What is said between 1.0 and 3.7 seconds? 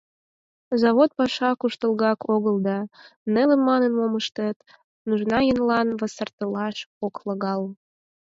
паша куштылгак огыл да, неле